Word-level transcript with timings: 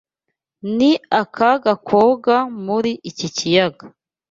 Ni 0.75 0.91
akaga 1.21 1.73
koga 1.87 2.37
muri 2.65 2.91
iki 3.09 3.27
kiyaga. 3.35 3.85